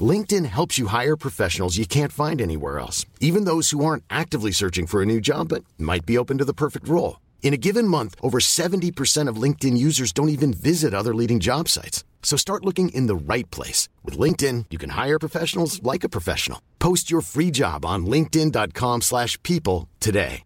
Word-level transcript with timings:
LinkedIn 0.00 0.46
helps 0.46 0.78
you 0.78 0.86
hire 0.86 1.16
professionals 1.16 1.76
you 1.76 1.84
can't 1.84 2.12
find 2.12 2.40
anywhere 2.40 2.78
else, 2.78 3.04
even 3.20 3.44
those 3.44 3.70
who 3.70 3.84
aren't 3.84 4.04
actively 4.08 4.52
searching 4.52 4.86
for 4.86 5.02
a 5.02 5.06
new 5.06 5.20
job 5.20 5.48
but 5.48 5.64
might 5.78 6.06
be 6.06 6.16
open 6.16 6.38
to 6.38 6.44
the 6.46 6.54
perfect 6.54 6.88
role. 6.88 7.20
In 7.42 7.52
a 7.52 7.58
given 7.58 7.86
month, 7.86 8.14
over 8.22 8.38
70% 8.38 9.28
of 9.28 9.36
LinkedIn 9.36 9.76
users 9.76 10.12
don't 10.12 10.30
even 10.30 10.54
visit 10.54 10.94
other 10.94 11.14
leading 11.14 11.40
job 11.40 11.68
sites. 11.68 12.04
So 12.22 12.38
start 12.38 12.64
looking 12.64 12.88
in 12.90 13.08
the 13.08 13.16
right 13.16 13.50
place. 13.50 13.90
With 14.02 14.16
LinkedIn, 14.16 14.66
you 14.70 14.78
can 14.78 14.90
hire 14.90 15.18
professionals 15.18 15.82
like 15.82 16.04
a 16.04 16.08
professional. 16.08 16.62
Post 16.78 17.10
your 17.10 17.20
free 17.20 17.50
job 17.50 17.84
on 17.84 18.06
linkedin.com 18.06 19.02
slash 19.02 19.38
people 19.42 19.88
today. 20.00 20.44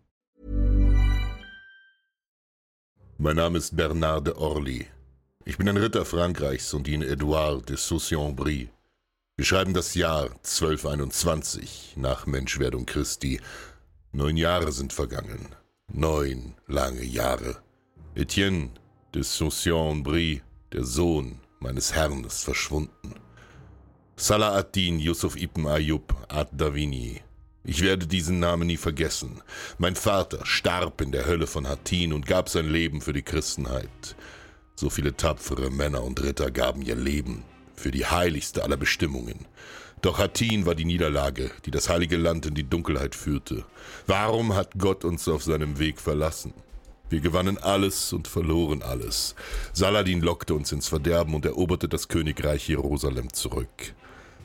Mein 3.19 3.37
Name 3.37 3.57
ist 3.57 3.75
Bernard 3.75 4.25
de 4.25 4.35
Orly. 4.35 4.89
Ich 5.47 5.57
bin 5.57 5.69
ein 5.69 5.79
Ritter 5.79 6.05
Frankreichs 6.05 6.75
und 6.75 6.87
diene 6.87 7.07
Edouard 7.07 7.67
de 7.67 7.77
Saussillon-Brie. 7.77 8.69
Wir 9.39 9.45
schreiben 9.45 9.75
das 9.75 9.95
Jahr 9.95 10.31
1221 10.31 11.93
nach 11.97 12.25
Menschwerdung 12.25 12.87
Christi. 12.87 13.39
Neun 14.11 14.39
Jahre 14.39 14.73
sind 14.73 14.95
vergangen. 14.95 15.55
Neun 15.93 16.55
lange 16.67 17.05
Jahre. 17.05 17.59
Etienne 18.15 18.71
de 19.15 19.23
Saussillon-Brie, 19.23 20.41
der 20.73 20.85
Sohn 20.85 21.41
meines 21.61 21.93
Herrn, 21.93 22.25
ist 22.25 22.45
verschwunden. 22.45 23.15
Salah 24.17 24.57
ad-Din 24.57 25.01
Yusuf 25.01 25.37
ibn 25.37 25.67
Ayyub 25.67 26.15
ad-Davini. 26.29 27.21
Ich 27.63 27.83
werde 27.83 28.07
diesen 28.07 28.41
Namen 28.41 28.67
nie 28.67 28.79
vergessen. 28.79 29.43
Mein 29.77 29.97
Vater 29.97 30.47
starb 30.47 31.03
in 31.03 31.13
der 31.13 31.27
Hölle 31.27 31.47
von 31.47 31.69
Hattin 31.69 32.15
und 32.15 32.27
gab 32.27 32.49
sein 32.49 32.71
Leben 32.71 33.03
für 33.03 33.13
die 33.13 33.21
Christenheit. 33.21 34.17
So 34.77 34.89
viele 34.89 35.15
tapfere 35.15 35.71
Männer 35.71 36.03
und 36.05 36.23
Ritter 36.23 36.51
gaben 36.51 36.81
ihr 36.81 36.97
Leben 36.97 37.45
für 37.81 37.91
die 37.91 38.07
heiligste 38.07 38.63
aller 38.65 38.77
Bestimmungen. 38.77 39.47
Doch 40.03 40.19
Hattin 40.19 40.67
war 40.67 40.75
die 40.75 40.85
Niederlage, 40.85 41.51
die 41.65 41.71
das 41.71 41.89
heilige 41.89 42.17
Land 42.17 42.47
in 42.47 42.55
die 42.55 42.69
Dunkelheit 42.69 43.15
führte. 43.15 43.65
Warum 44.07 44.55
hat 44.55 44.79
Gott 44.79 45.05
uns 45.05 45.27
auf 45.27 45.43
seinem 45.43 45.79
Weg 45.79 46.01
verlassen? 46.01 46.53
Wir 47.09 47.21
gewannen 47.21 47.57
alles 47.59 48.13
und 48.13 48.29
verloren 48.29 48.83
alles. 48.83 49.35
Saladin 49.73 50.21
lockte 50.21 50.55
uns 50.55 50.73
ins 50.73 50.89
Verderben 50.89 51.35
und 51.35 51.45
eroberte 51.45 51.89
das 51.89 52.09
Königreich 52.09 52.69
Jerusalem 52.69 53.33
zurück. 53.33 53.95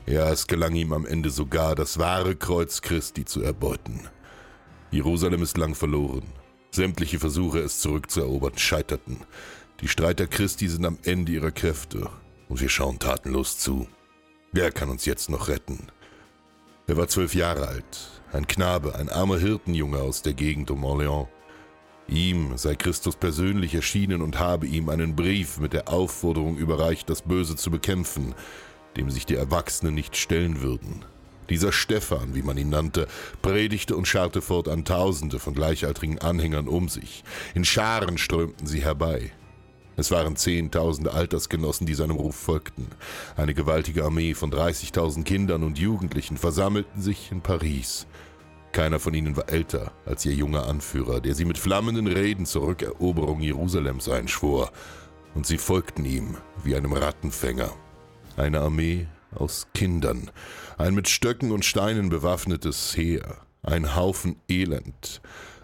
Ja, 0.06 0.30
es 0.30 0.46
gelang 0.46 0.74
ihm 0.74 0.92
am 0.92 1.06
Ende 1.06 1.30
sogar, 1.30 1.74
das 1.74 1.98
wahre 1.98 2.34
Kreuz 2.34 2.80
Christi 2.80 3.24
zu 3.24 3.42
erbeuten. 3.42 4.08
Jerusalem 4.90 5.42
ist 5.42 5.58
lang 5.58 5.74
verloren. 5.74 6.24
Sämtliche 6.70 7.18
Versuche, 7.18 7.58
es 7.60 7.80
zurückzuerobern, 7.80 8.56
scheiterten. 8.56 9.18
Die 9.80 9.88
Streiter 9.88 10.26
Christi 10.26 10.68
sind 10.68 10.86
am 10.86 10.98
Ende 11.04 11.32
ihrer 11.32 11.50
Kräfte 11.50 12.08
und 12.52 12.60
wir 12.60 12.68
schauen 12.68 12.98
tatenlos 12.98 13.56
zu. 13.56 13.88
Wer 14.52 14.72
kann 14.72 14.90
uns 14.90 15.06
jetzt 15.06 15.30
noch 15.30 15.48
retten? 15.48 15.86
Er 16.86 16.98
war 16.98 17.08
zwölf 17.08 17.34
Jahre 17.34 17.66
alt, 17.66 18.20
ein 18.30 18.46
Knabe, 18.46 18.94
ein 18.94 19.08
armer 19.08 19.38
Hirtenjunge 19.38 19.96
aus 19.96 20.20
der 20.20 20.34
Gegend 20.34 20.70
um 20.70 20.84
Orléans. 20.84 21.28
Ihm 22.08 22.58
sei 22.58 22.74
Christus 22.74 23.16
persönlich 23.16 23.74
erschienen 23.74 24.20
und 24.20 24.38
habe 24.38 24.66
ihm 24.66 24.90
einen 24.90 25.16
Brief 25.16 25.60
mit 25.60 25.72
der 25.72 25.88
Aufforderung 25.88 26.58
überreicht, 26.58 27.08
das 27.08 27.22
Böse 27.22 27.56
zu 27.56 27.70
bekämpfen, 27.70 28.34
dem 28.98 29.08
sich 29.08 29.24
die 29.24 29.36
Erwachsenen 29.36 29.94
nicht 29.94 30.14
stellen 30.14 30.60
würden. 30.60 31.06
Dieser 31.48 31.72
Stephan, 31.72 32.34
wie 32.34 32.42
man 32.42 32.58
ihn 32.58 32.68
nannte, 32.68 33.08
predigte 33.40 33.96
und 33.96 34.06
scharte 34.06 34.42
fortan 34.42 34.84
Tausende 34.84 35.38
von 35.38 35.54
gleichaltrigen 35.54 36.18
Anhängern 36.18 36.68
um 36.68 36.90
sich. 36.90 37.24
In 37.54 37.64
Scharen 37.64 38.18
strömten 38.18 38.66
sie 38.66 38.82
herbei. 38.82 39.32
Es 39.96 40.10
waren 40.10 40.36
zehntausende 40.36 41.12
Altersgenossen, 41.12 41.86
die 41.86 41.94
seinem 41.94 42.16
Ruf 42.16 42.34
folgten. 42.34 42.88
Eine 43.36 43.54
gewaltige 43.54 44.04
Armee 44.04 44.34
von 44.34 44.50
30.000 44.50 45.24
Kindern 45.24 45.62
und 45.62 45.78
Jugendlichen 45.78 46.36
versammelten 46.36 47.02
sich 47.02 47.30
in 47.30 47.42
Paris. 47.42 48.06
Keiner 48.72 48.98
von 48.98 49.12
ihnen 49.12 49.36
war 49.36 49.50
älter 49.50 49.92
als 50.06 50.24
ihr 50.24 50.32
junger 50.32 50.66
Anführer, 50.66 51.20
der 51.20 51.34
sie 51.34 51.44
mit 51.44 51.58
flammenden 51.58 52.06
Reden 52.06 52.46
zur 52.46 52.66
Rückeroberung 52.68 53.40
Jerusalems 53.40 54.08
einschwor, 54.08 54.72
und 55.34 55.46
sie 55.46 55.58
folgten 55.58 56.04
ihm 56.04 56.36
wie 56.62 56.74
einem 56.74 56.92
Rattenfänger. 56.92 57.70
Eine 58.36 58.60
Armee 58.60 59.06
aus 59.34 59.66
Kindern, 59.74 60.30
ein 60.78 60.94
mit 60.94 61.08
Stöcken 61.08 61.52
und 61.52 61.64
Steinen 61.64 62.08
bewaffnetes 62.08 62.96
Heer, 62.96 63.38
ein 63.62 63.94
Haufen 63.94 64.36
Elend. 64.48 65.20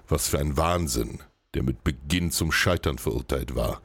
Was 0.06 0.28
für 0.28 0.38
ein 0.38 0.56
Wahnsinn, 0.56 1.20
der 1.54 1.62
mit 1.62 1.84
Beginn 1.84 2.30
zum 2.30 2.52
Scheitern 2.52 2.98
verurteilt 2.98 3.54
war. 3.54 3.82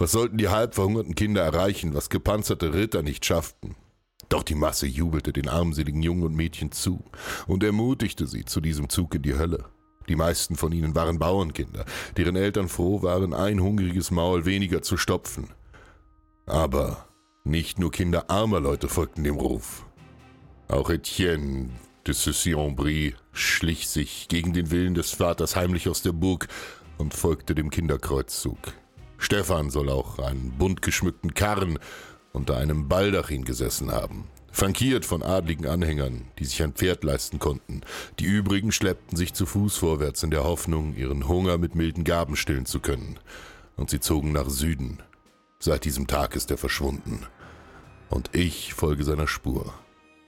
Was 0.00 0.12
sollten 0.12 0.38
die 0.38 0.48
halb 0.48 0.74
verhungerten 0.74 1.14
Kinder 1.14 1.42
erreichen, 1.42 1.92
was 1.92 2.08
gepanzerte 2.08 2.72
Ritter 2.72 3.02
nicht 3.02 3.26
schafften? 3.26 3.76
Doch 4.30 4.42
die 4.42 4.54
Masse 4.54 4.86
jubelte 4.86 5.30
den 5.30 5.46
armseligen 5.46 6.02
Jungen 6.02 6.22
und 6.22 6.34
Mädchen 6.34 6.72
zu 6.72 7.04
und 7.46 7.62
ermutigte 7.62 8.26
sie 8.26 8.46
zu 8.46 8.62
diesem 8.62 8.88
Zug 8.88 9.14
in 9.16 9.20
die 9.20 9.36
Hölle. 9.36 9.66
Die 10.08 10.16
meisten 10.16 10.56
von 10.56 10.72
ihnen 10.72 10.94
waren 10.94 11.18
Bauernkinder, 11.18 11.84
deren 12.16 12.34
Eltern 12.34 12.70
froh 12.70 13.02
waren, 13.02 13.34
ein 13.34 13.60
hungriges 13.60 14.10
Maul 14.10 14.46
weniger 14.46 14.80
zu 14.80 14.96
stopfen. 14.96 15.50
Aber 16.46 17.06
nicht 17.44 17.78
nur 17.78 17.90
Kinder 17.90 18.30
armer 18.30 18.60
Leute 18.60 18.88
folgten 18.88 19.22
dem 19.24 19.36
Ruf. 19.36 19.84
Auch 20.68 20.88
Etienne 20.88 21.68
de 22.06 22.14
Saussillon-Brie 22.14 23.16
schlich 23.32 23.86
sich 23.86 24.28
gegen 24.28 24.54
den 24.54 24.70
Willen 24.70 24.94
des 24.94 25.10
Vaters 25.10 25.56
heimlich 25.56 25.90
aus 25.90 26.00
der 26.00 26.12
Burg 26.12 26.48
und 26.96 27.12
folgte 27.12 27.54
dem 27.54 27.68
Kinderkreuzzug. 27.68 28.72
Stefan 29.20 29.68
soll 29.68 29.90
auch 29.90 30.18
einen 30.18 30.52
bunt 30.58 30.80
geschmückten 30.80 31.34
Karren 31.34 31.78
unter 32.32 32.56
einem 32.56 32.88
Baldachin 32.88 33.44
gesessen 33.44 33.92
haben, 33.92 34.28
flankiert 34.50 35.04
von 35.04 35.22
adligen 35.22 35.66
Anhängern, 35.66 36.24
die 36.38 36.46
sich 36.46 36.62
ein 36.62 36.72
Pferd 36.72 37.04
leisten 37.04 37.38
konnten. 37.38 37.82
Die 38.18 38.24
übrigen 38.24 38.72
schleppten 38.72 39.16
sich 39.16 39.34
zu 39.34 39.44
Fuß 39.44 39.76
vorwärts 39.76 40.22
in 40.22 40.30
der 40.30 40.44
Hoffnung, 40.44 40.96
ihren 40.96 41.28
Hunger 41.28 41.58
mit 41.58 41.74
milden 41.74 42.02
Gaben 42.02 42.34
stillen 42.34 42.64
zu 42.64 42.80
können. 42.80 43.18
Und 43.76 43.90
sie 43.90 44.00
zogen 44.00 44.32
nach 44.32 44.48
Süden. 44.48 45.02
Seit 45.58 45.84
diesem 45.84 46.06
Tag 46.06 46.34
ist 46.34 46.50
er 46.50 46.58
verschwunden. 46.58 47.26
Und 48.08 48.34
ich 48.34 48.72
folge 48.72 49.04
seiner 49.04 49.28
Spur. 49.28 49.74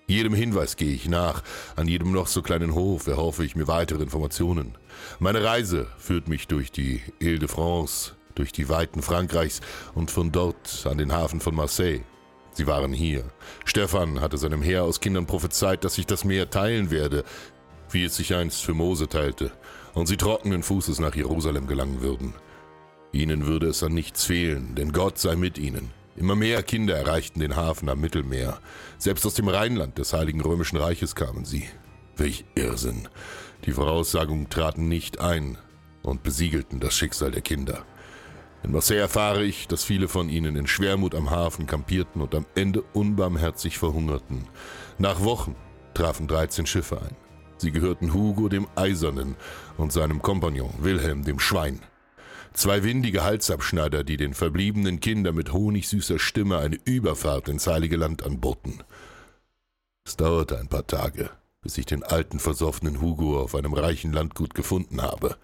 Jedem 0.07 0.35
Hinweis 0.35 0.77
gehe 0.77 0.93
ich 0.93 1.09
nach, 1.09 1.43
an 1.77 1.89
jedem 1.89 2.13
noch 2.13 2.27
so 2.27 2.43
kleinen 2.43 2.75
Hof 2.75 3.07
erhoffe 3.07 3.45
ich 3.45 3.57
mir 3.57 3.69
weitere 3.69 4.03
Informationen. 4.03 4.77
Meine 5.19 5.43
Reise 5.43 5.87
führt 5.97 6.29
mich 6.29 6.49
durch 6.49 6.71
die 6.71 7.01
Ile-de-France, 7.19 8.13
durch 8.35 8.53
die 8.53 8.69
Weiten 8.69 9.03
Frankreichs 9.03 9.61
und 9.95 10.11
von 10.11 10.33
dort 10.33 10.87
an 10.89 10.99
den 10.99 11.13
Hafen 11.13 11.41
von 11.41 11.55
Marseille. 11.55 12.01
Sie 12.55 12.67
waren 12.67 12.93
hier. 12.93 13.25
Stefan 13.65 14.21
hatte 14.21 14.37
seinem 14.37 14.63
Heer 14.63 14.85
aus 14.85 15.01
Kindern 15.01 15.27
prophezeit, 15.27 15.85
dass 15.85 15.95
sich 15.95 16.07
das 16.07 16.25
Meer 16.25 16.51
teilen 16.51 16.91
werde, 16.91 17.25
wie 17.91 18.05
es 18.05 18.17
sich 18.17 18.35
einst 18.35 18.63
für 18.63 18.75
Mose 18.75 19.09
teilte, 19.09 19.53
und 19.95 20.07
sie 20.07 20.17
trockenen 20.17 20.63
Fußes 20.63 20.99
nach 21.01 21.15
Jerusalem 21.15 21.67
gelangen 21.67 22.03
würden. 22.03 22.35
Ihnen 23.13 23.47
würde 23.47 23.69
es 23.69 23.83
an 23.83 23.93
nichts 23.93 24.25
fehlen, 24.25 24.75
denn 24.75 24.93
Gott 24.93 25.19
sei 25.19 25.37
mit 25.37 25.59
ihnen. 25.59 25.91
Immer 26.17 26.35
mehr 26.35 26.63
Kinder 26.63 26.97
erreichten 26.97 27.41
den 27.41 27.57
Hafen 27.57 27.89
am 27.89 28.01
Mittelmeer. 28.01 28.59
Selbst 28.99 29.25
aus 29.25 29.35
dem 29.35 29.49
Rheinland 29.49 29.99
des 29.99 30.13
Heiligen 30.13 30.43
Römischen 30.43 30.77
Reiches 30.77 31.15
kamen 31.15 31.45
sie. 31.45 31.65
Welch 32.17 32.45
Irrsinn. 32.55 33.09
Die 33.65 33.73
Voraussagungen 33.73 34.51
traten 34.51 34.89
nicht 34.89 35.21
ein 35.21 35.57
und 36.03 36.23
besiegelten 36.23 36.81
das 36.81 36.95
Schicksal 36.95 37.31
der 37.31 37.43
Kinder. 37.43 37.85
In 38.63 38.71
Marseille 38.71 39.01
erfahre 39.01 39.45
ich, 39.45 39.67
dass 39.67 39.83
viele 39.83 40.09
von 40.09 40.29
ihnen 40.29 40.55
in 40.57 40.67
Schwermut 40.67 41.15
am 41.15 41.31
Hafen 41.31 41.67
kampierten 41.67 42.23
und 42.23 42.35
am 42.35 42.47
Ende 42.55 42.83
unbarmherzig 42.93 43.79
verhungerten. 43.79 44.47
Nach 44.99 45.23
Wochen 45.23 45.57
trafen 45.95 46.29
13 46.29 46.67
Schiffe 46.67 47.01
ein. 47.03 47.17
Sie 47.57 47.73
gehörten 47.73 48.15
Hugo 48.15 48.49
dem 48.49 48.67
Eisernen 48.75 49.37
und 49.77 49.93
seinem 49.93 50.23
Kompagnon 50.23 50.73
Wilhelm 50.81 51.25
dem 51.25 51.39
Schwein. 51.39 51.81
Zwei 52.55 52.85
windige 52.85 53.25
Halsabschneider, 53.25 54.05
die 54.05 54.17
den 54.17 54.35
verbliebenen 54.35 55.01
Kindern 55.01 55.35
mit 55.35 55.53
honigsüßer 55.53 56.19
Stimme 56.19 56.59
eine 56.59 56.79
Überfahrt 56.85 57.49
ins 57.49 57.67
Heilige 57.67 57.97
Land 57.97 58.25
anboten. 58.25 58.81
Es 60.05 60.17
dauerte 60.17 60.59
ein 60.59 60.69
paar 60.69 60.87
Tage, 60.87 61.31
bis 61.63 61.79
ich 61.79 61.87
den 61.87 62.03
alten 62.03 62.39
versoffenen 62.39 63.01
Hugo 63.01 63.41
auf 63.41 63.55
einem 63.55 63.73
reichen 63.73 64.13
Landgut 64.13 64.55
gefunden 64.55 65.01
habe. 65.01 65.37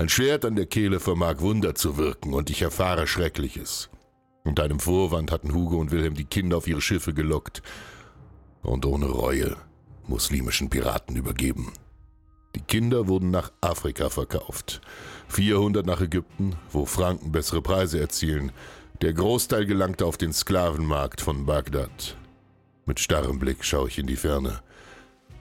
Ein 0.00 0.08
Schwert 0.08 0.46
an 0.46 0.56
der 0.56 0.64
Kehle 0.64 0.98
vermag 0.98 1.40
Wunder 1.40 1.74
zu 1.74 1.98
wirken, 1.98 2.32
und 2.32 2.48
ich 2.48 2.62
erfahre 2.62 3.06
Schreckliches. 3.06 3.90
Unter 4.44 4.62
einem 4.62 4.80
Vorwand 4.80 5.30
hatten 5.30 5.52
Hugo 5.52 5.76
und 5.76 5.90
Wilhelm 5.90 6.14
die 6.14 6.24
Kinder 6.24 6.56
auf 6.56 6.66
ihre 6.66 6.80
Schiffe 6.80 7.12
gelockt 7.12 7.60
und 8.62 8.86
ohne 8.86 9.04
Reue 9.04 9.58
muslimischen 10.06 10.70
Piraten 10.70 11.16
übergeben. 11.16 11.74
Die 12.54 12.62
Kinder 12.62 13.08
wurden 13.08 13.30
nach 13.30 13.52
Afrika 13.60 14.08
verkauft. 14.08 14.80
400 15.28 15.84
nach 15.84 16.00
Ägypten, 16.00 16.56
wo 16.72 16.86
Franken 16.86 17.30
bessere 17.30 17.60
Preise 17.60 18.00
erzielen. 18.00 18.52
Der 19.02 19.12
Großteil 19.12 19.66
gelangte 19.66 20.06
auf 20.06 20.16
den 20.16 20.32
Sklavenmarkt 20.32 21.20
von 21.20 21.44
Bagdad. 21.44 22.16
Mit 22.86 23.00
starrem 23.00 23.38
Blick 23.38 23.66
schaue 23.66 23.88
ich 23.88 23.98
in 23.98 24.06
die 24.06 24.16
Ferne. 24.16 24.62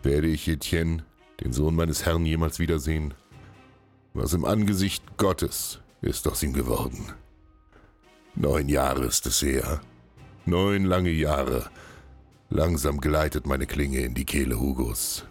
Werde 0.03 0.27
ich 0.27 0.49
Etienne, 0.49 1.05
den 1.39 1.53
Sohn 1.53 1.77
meines 1.77 2.05
Herrn, 2.05 2.25
jemals 2.25 2.59
wiedersehen? 2.59 3.13
Was 4.21 4.33
im 4.33 4.43
Angesicht 4.43 5.01
Gottes 5.15 5.79
ist 6.01 6.27
aus 6.27 6.43
ihm 6.43 6.51
geworden? 6.51 7.13
Neun 8.35 8.67
Jahre 8.67 9.05
ist 9.05 9.25
es 9.25 9.41
her. 9.41 9.79
Neun 10.45 10.83
lange 10.83 11.11
Jahre. 11.11 11.69
Langsam 12.49 12.99
gleitet 12.99 13.45
meine 13.47 13.65
Klinge 13.65 13.99
in 13.99 14.13
die 14.13 14.25
Kehle 14.25 14.59
Hugos. 14.59 15.23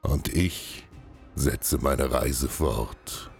Und 0.00 0.28
ich 0.28 0.86
setze 1.34 1.76
meine 1.82 2.10
Reise 2.10 2.48
fort. 2.48 3.30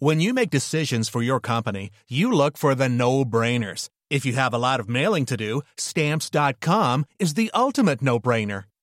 When 0.00 0.18
you 0.18 0.34
make 0.34 0.50
decisions 0.50 1.08
for 1.08 1.22
your 1.22 1.40
company, 1.40 1.90
you 2.08 2.32
look 2.32 2.58
for 2.58 2.74
the 2.74 2.88
no-brainers. 2.88 3.88
If 4.10 4.26
you 4.26 4.32
have 4.32 4.52
a 4.52 4.58
lot 4.58 4.80
of 4.80 4.88
mailing 4.88 5.24
to 5.26 5.36
do, 5.36 5.62
stamps.com 5.76 7.04
is 7.20 7.34
the 7.34 7.52
ultimate 7.54 8.02
no-brainer. 8.02 8.64